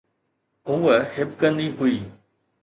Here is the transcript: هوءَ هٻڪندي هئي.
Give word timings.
هوءَ 0.67 0.95
هٻڪندي 1.13 1.67
هئي. 1.77 1.97